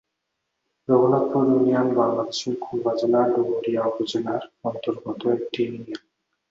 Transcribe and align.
Raghunathpur 0.87 1.43
union 1.47 1.87
বাংলাদেশের 1.99 2.55
খুলনা 2.63 2.93
জেলার 2.99 3.27
ডুমুরিয়া 3.33 3.81
উপজেলার 3.91 4.41
অন্তর্গত 4.63 5.21
একটি 5.37 5.59
ইউনিয়ন। 5.65 6.01